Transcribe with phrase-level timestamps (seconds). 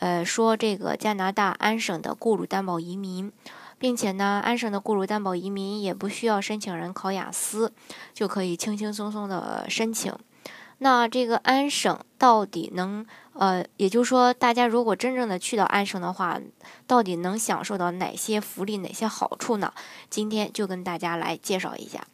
[0.00, 3.30] 呃，说这个加拿大安省的雇主担保移民，
[3.78, 7.72] 并且呢，安省的雇主担保移民也不需要申请人考雅思，
[8.12, 10.12] 就可以轻轻松松的申请。
[10.78, 16.40] 那这个安省到底能，呃，也就是说，大家如果真正的去到安省的话，
[16.86, 19.72] 到底能享受到哪些福利、哪些好处呢？
[20.08, 22.06] 今天就跟大家来介绍一下。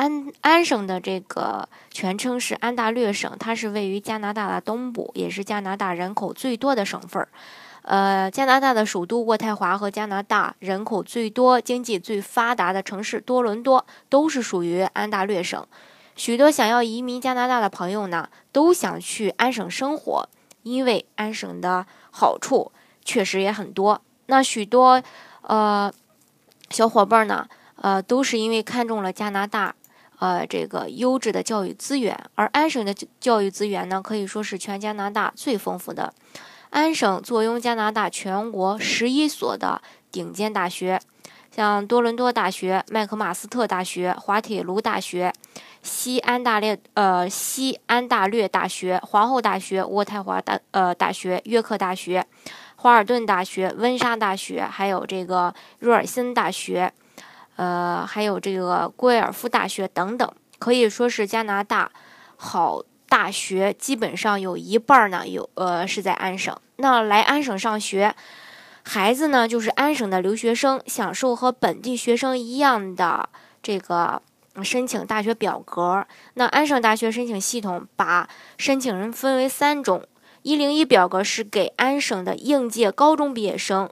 [0.00, 7.28] 安安省的这个全称是安大略省，它是位于加拿大的东部，也是加拿大人口最多的省份儿。
[7.82, 15.66] 呃，加拿大的首都渥太华和加拿大人口最多、经济最发达的城市多伦多都是属于安大略省。
[16.16, 20.26] 许多想要移民加拿大的朋友呢，都想去安省生活，
[20.62, 22.72] 因为安省的好处
[23.04, 24.00] 确实也很多。
[24.24, 25.02] 那许多
[25.42, 25.92] 呃
[26.70, 29.74] 小伙伴呢，呃，都是因为看中了加拿大。
[30.20, 36.12] 呃，这个优质的教育资源，而安省的教育资源呢，可以说是全加拿大最丰富的。
[36.68, 39.80] 安省坐拥加拿大全国十一所的
[40.12, 41.00] 顶尖大学，
[41.50, 45.32] 像多伦多大学、麦克马斯特大学、滑铁卢大学、
[45.82, 52.26] 西安大略呃西安大略大学、皇后大学、渥太华大呃大学、约克大学、
[52.76, 56.92] 华尔顿大学、温莎大学，还有这个瑞尔森大学。
[57.60, 61.92] 呃，还有这个圭尔夫大学等等，可以说是加拿大
[62.36, 66.56] 好大学，基本上有一半呢，有呃是在安省。
[66.76, 68.14] 那来安省上学，
[68.82, 73.28] 孩子呢就是安省的留学生，享受和本地学生一样的
[73.62, 74.22] 这个
[74.62, 76.06] 申请大学表格。
[76.32, 80.06] 那安省大学申请系统把申请人分为三种：
[80.40, 83.90] 一零一表格是给安省的应届高中毕业生。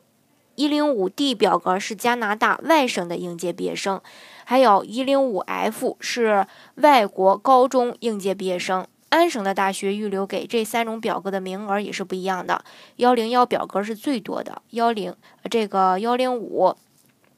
[0.59, 4.01] 一零五 D 表格是加拿大外省的应届毕业生，
[4.45, 8.85] 还有一零五 F 是外国高中应届毕业生。
[9.11, 12.65] 安省的大学预留给这三种表格的名额也是不一样的。
[12.97, 15.15] 幺零幺表格是最多的，幺零
[15.49, 16.75] 这个幺零五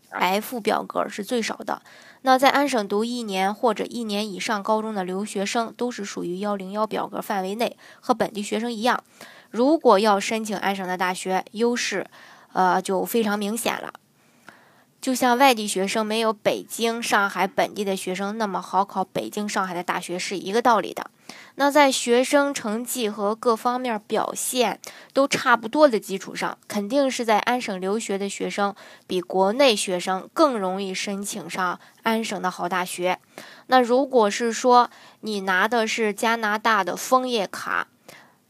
[0.09, 1.83] F 表格是最少的。
[2.23, 9.05] 那在安省读一年或者一年以上高中的留学生都是属于幺零幺表格范围内，和本地学生一样。
[9.51, 12.07] 如果要申请安省的大学，优势。
[12.53, 13.93] 呃，就非常明显了，
[15.01, 21.11] 就像外地学生没有北京、上海本地的学生那么好考北京、上海的大学是一个道理的。
[21.55, 24.81] 那在学生成绩和各方面表现
[25.13, 28.75] 都差不多的基础上，肯定是在安省留学的学生
[29.07, 33.21] 比国内学生更容易申请上安省的好大学。
[33.69, 34.91] 那如果是说
[35.21, 37.87] 你拿的是加拿大的枫叶卡，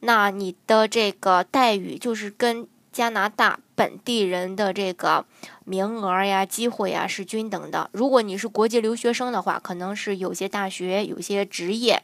[0.00, 2.66] 那你的这个待遇就是跟。
[2.92, 5.24] 加拿大本地人的这个
[5.64, 7.88] 名额呀、机会呀是均等的。
[7.92, 12.02] 如果你是国际留学生的话，可能是有些大学、有些职业，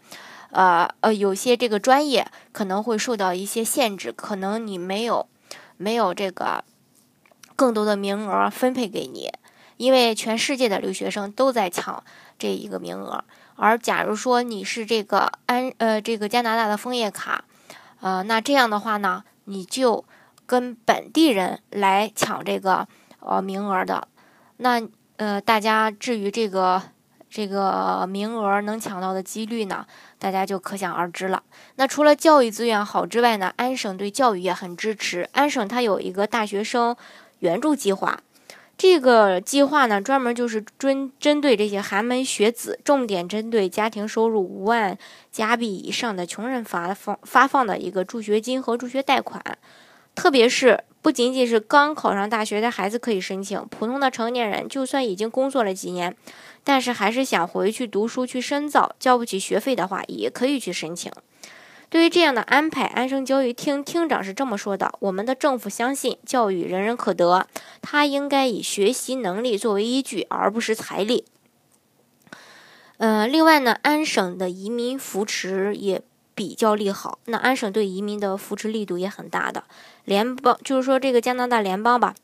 [0.51, 5.27] 呃呃，有些这个专业可能会受到一些限制，可能你没有
[5.77, 6.63] 没有这个
[7.57, 9.33] 更多的名额分配给你，
[9.77, 12.05] 因为全世界的留学生都在抢
[12.39, 13.25] 这一个名额。
[13.57, 17.45] 而假如说你是这个安呃这个加拿大的枫叶卡，
[18.01, 20.05] 呃，那这样的话呢，你就。
[20.47, 22.87] 跟本地人来抢这个
[23.21, 24.07] 呃名额的，
[24.59, 24.81] 那
[25.17, 26.81] 呃大家至于这个
[27.29, 29.85] 这个名额能抢到的几率呢，
[30.19, 31.43] 大家就可想而知了。
[31.75, 35.29] 那除了教育资源好之外呢，安省对教育也很支持。
[35.33, 36.97] 安省它有一个大学生
[37.41, 38.21] 援助计划，
[38.79, 44.97] 这个计划呢专门就是针针对这些寒门学子，重点针对家庭收入五万
[45.33, 49.43] 加币以上的穷人发放发放的一个助学金和助学贷款。
[50.17, 56.17] 特别是不仅仅是刚考上大学的孩子可以申请，普通的成年人就算已经工作了几年，
[56.65, 61.13] 但是还是想回去读书去深造，交不起学费的话，也可以去申请。
[61.89, 67.47] 对于这样的安排，安生教育厅厅长是这么说的：“我们的政府相信教育人人可得，
[67.81, 71.27] 他应该以学习能力作为依据，而不是财力。”
[72.99, 76.03] 嗯，另外呢，安省的移民扶持也。
[76.37, 79.65] 比较利好，那安省对移民的扶持力度也很大的，
[80.05, 82.15] 联邦就是说这个加拿大联邦吧，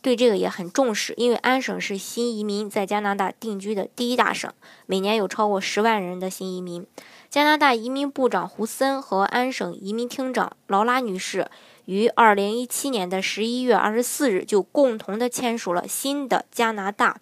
[0.00, 4.50] 对这个也很重视，因为安省是新移民在加拿大定居的第一大省，
[4.86, 6.86] 每年有超过十万人的新移民。
[7.28, 11.46] 加拿大移民部长胡森和安省移民厅长劳拉女士
[11.84, 17.20] 于二零一七年的十一月二十四日就共同的签署了新的加拿大，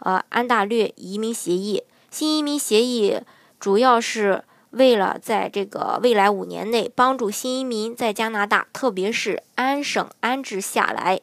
[0.00, 1.84] 呃安大略移民协议。
[2.10, 3.20] 新移民协议
[3.60, 4.42] 主要是
[4.76, 11.20] 为了在这个未来五年内帮助新移民在加拿大，特别是安省安置下来，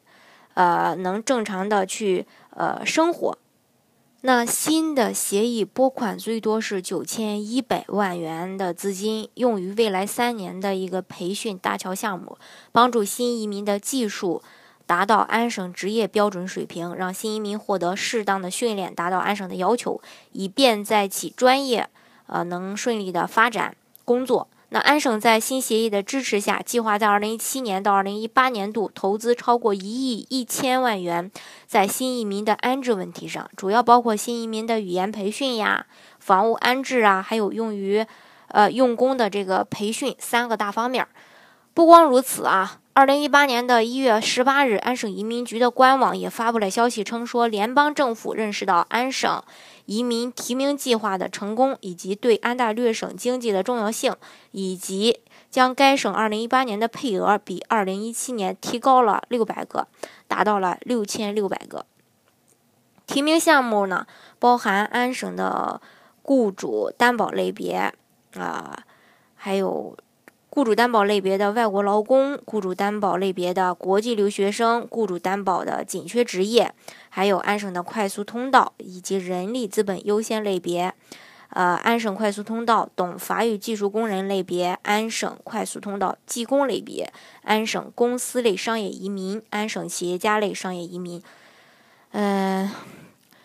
[0.56, 3.38] 呃，能正常的去呃生活。
[4.22, 12.38] 那新的协议拨款最多是九千一百万元的资金，用于未来三年的一个培训大桥项目，
[12.72, 14.42] 帮助新移民的技术
[14.88, 20.02] 达到安省职业标准水平，让新移民获得适当的训练，达到安省的要求，
[20.32, 21.90] 以便在其专业
[22.28, 23.76] 呃能顺利的发展
[24.06, 24.48] 工作。
[24.70, 31.30] 那安省在新协议的支持下，计划在二零一七年到二零一八年度投资超过一亿一千万元
[31.68, 35.86] 在新移民的安置问题上，主要包括新移民的语言培训呀、
[36.20, 38.04] 房屋安置啊，还有用于
[38.48, 41.08] 呃用工的这个培训三个大方面。
[41.76, 42.80] 不光如此啊。
[42.96, 49.44] 二零一八年的一月十八日，安省移民局的官网也发布了消息，称说联邦政府认识到安省
[49.88, 54.16] 移民提名计划的成功，以及对安大略省经济的重要性，
[54.52, 59.88] 以及将该省二零一八年的配额比二零一七年提高了六百个，
[60.28, 61.88] 达到了六千六百个。
[63.08, 64.06] 提名项目呢，
[64.38, 65.82] 包含安省的
[66.22, 67.92] 雇主担保类别
[68.36, 68.84] 啊，
[69.34, 69.98] 还有。
[70.54, 76.72] 雇主担保类别的外国劳工，雇主担保类别的国际留学生，雇主担保的紧缺职业，
[77.10, 80.94] 还有安省的快速通道以及人力资本优先类别，
[81.50, 87.12] 呃，安省快速通道懂法语技术工人类别，安省快速通道技工类别，
[87.42, 91.20] 安省公司类商业移民，安省企业家类商业移民。
[92.12, 92.70] 嗯，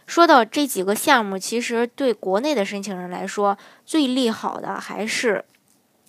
[0.07, 3.57] 说到这几个项目，其实对国内的申请人来说，
[3.87, 5.47] 最利好的还是。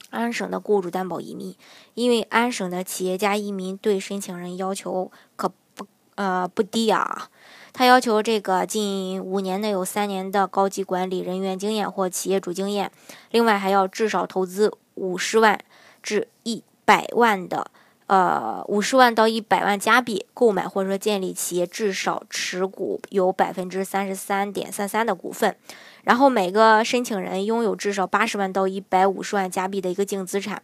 [0.09, 1.55] 安省的雇主担保移民，
[1.93, 5.85] 因为安省的企业家移民对申请人要求可不
[6.15, 7.29] 呃不低啊，
[7.71, 12.91] 他要求这个近五年内有三年的高级管理人员经验或企业主经验，
[13.31, 15.59] 另外还要至少投资五十万
[16.01, 17.69] 至一百万的
[18.07, 25.55] 呃五十万到一百万加币购买或者说建立企业，至少持股有百分之三十三点三三的股份。
[26.03, 30.61] 然后每个申请人拥有至少八十万到一百五十万加币的一个净资产，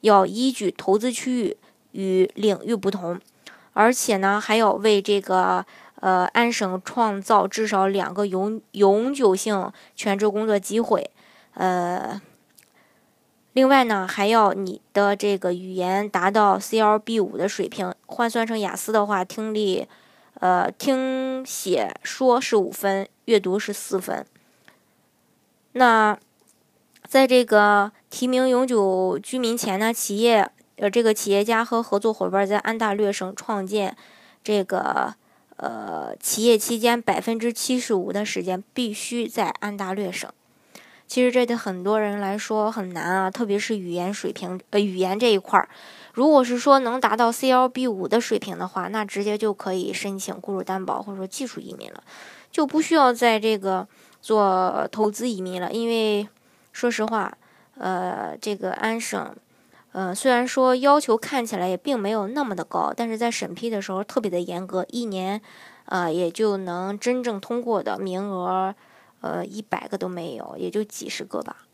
[0.00, 1.56] 要依据投资区域
[1.92, 3.18] 与领域不同，
[3.72, 5.64] 而且呢还要为这个
[6.00, 11.10] 呃安省创造至少两个永永久性全职工作机会，
[11.54, 12.20] 呃，
[13.52, 19.86] 另外呢还要你的这个语言达到 CLB 五的水平，换算成雅思的话，听力
[20.40, 24.26] 呃听写说是五分，阅读是四分。
[25.74, 26.18] 那，
[27.08, 33.96] 在这个提名永久居民前呢，企业呃，这个企业家和合作伙伴在安大略省创建
[34.44, 35.14] 这个
[35.56, 40.30] 呃企业期间，百分之七十五的时间必须在安大略省。
[41.06, 45.68] 其实这对很多人来说很难啊，特别是语言水平呃语言这一块儿。
[46.12, 52.02] 如果是说能达到 CLB 五的水平的话，那直接就可以申请雇主担保或者说技术移民了，
[52.50, 53.88] 就不需要在这个。
[54.22, 56.28] 做投资移民了，因为
[56.72, 57.36] 说实话，
[57.76, 59.34] 呃，这个安省，
[59.90, 65.42] 呃，虽然说要求看起来也并没有那么的高，但是在审批的时候特别的严格，一年，
[65.86, 68.72] 呃，也就能真正通过的名额，
[69.22, 71.66] 呃，一百个都没有，也就几十个吧。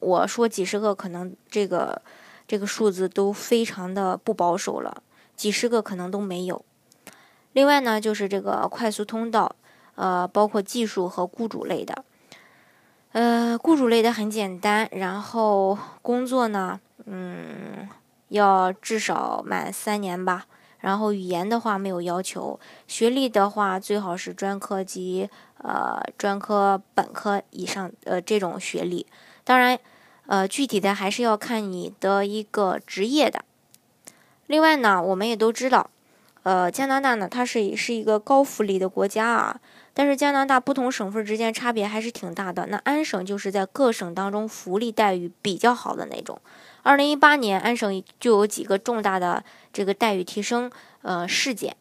[0.00, 2.00] 我说几十个，可能这个
[2.48, 5.02] 这个数字都非常的不保守了，
[5.36, 6.64] 几十个可能都没有。
[7.52, 9.54] 另外呢，就是这个快速通道。
[9.94, 12.04] 呃，包括技术和雇主类的，
[13.12, 17.88] 呃，雇主类的很简单，然后工作呢，嗯，
[18.28, 20.46] 要至少满三年吧。
[20.80, 29.06] 然后语言的话没有要求，学历的话最好是专科及呃专科本科以上呃这种学历。
[29.44, 29.78] 当然，
[30.26, 33.46] 呃，具体的还是要看你的一个职业的。
[34.46, 35.88] 另外呢，我们也都知道，
[36.42, 39.60] 呃，加拿大呢，它是是一个高福利的国家啊。
[39.94, 42.66] 但是加拿大不同省份之间差别还是挺大的。
[42.66, 46.38] 那安省就是在各省当中福利待遇比较好的那种。
[46.82, 50.70] 二零一八年，安省就有几个重大的这个待遇提升
[51.02, 51.76] 呃事件。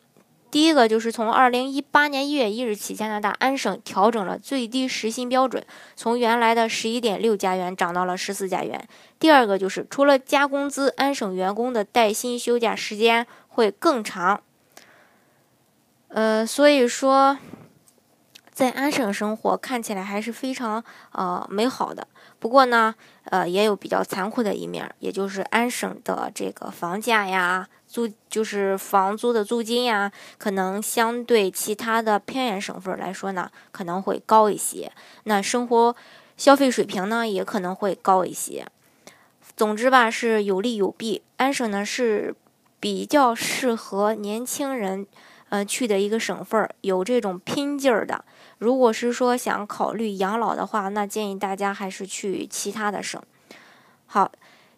[0.51, 5.65] 第一个就是从二零一八年一月一日起，加拿大安省调整了最低时薪标准，
[5.95, 8.87] 从原来的十一点六加元涨到了十四加元。
[9.19, 14.43] 第二个就是除了加工资，安省员工的带薪休假时间会更长。
[16.09, 17.39] 呃，所以说。
[18.53, 22.07] 在安省生活看起来还是非常呃美好的。
[22.39, 22.93] 不过呢，
[23.25, 34.91] 呃，也有比较残酷的一面，也就是安省的这个房价呀、租就是房租的租金呀，可能相对其他的偏远省份来说呢，可能会高一些。
[35.23, 35.95] 那生活
[36.37, 38.67] 消费水平呢，也可能会高一些。
[39.57, 41.23] 总之吧，是有利有弊。
[41.37, 42.35] 安省呢是
[42.79, 45.07] 比较适合年轻人。
[45.53, 48.25] 呃，去的一个省份儿有这种拼劲儿的。
[48.57, 53.21] 如果是说想考虑养老的话，那建议大家还是去其他的省。
[54.07, 54.31] 好，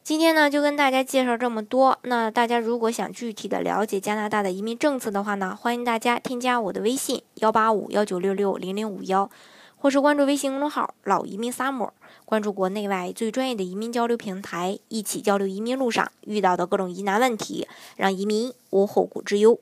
[0.03, 1.97] 今天呢就跟大家介绍这么多。
[2.01, 9.29] 那大家如果想具体的了解加拿大的移民政策的话呢，欢迎大家添加我的微信幺八五幺九六六零零五幺，
[9.77, 11.91] 或是关注微信公众号“老移民 summer”，
[12.25, 17.65] 关注国内外最专业的移民交流平台，一起交流移民路上遇到的各种疑难问题，
[17.95, 19.57] 让移民无后顾之忧。